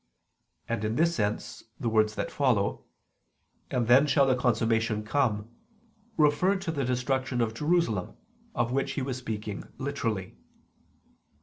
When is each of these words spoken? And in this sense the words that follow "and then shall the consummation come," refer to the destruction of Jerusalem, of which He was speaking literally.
And 0.67 0.83
in 0.83 0.95
this 0.95 1.13
sense 1.13 1.63
the 1.79 1.87
words 1.87 2.15
that 2.15 2.31
follow 2.31 2.85
"and 3.69 3.85
then 3.87 4.07
shall 4.07 4.25
the 4.25 4.35
consummation 4.35 5.03
come," 5.03 5.51
refer 6.17 6.55
to 6.55 6.71
the 6.71 6.83
destruction 6.83 7.39
of 7.39 7.53
Jerusalem, 7.53 8.17
of 8.55 8.71
which 8.71 8.93
He 8.93 9.03
was 9.03 9.17
speaking 9.17 9.63
literally. 9.77 10.37